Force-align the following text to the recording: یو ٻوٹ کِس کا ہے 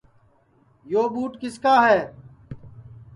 یو 0.91 1.03
ٻوٹ 1.13 1.31
کِس 1.41 1.55
کا 1.63 1.75
ہے 1.85 1.99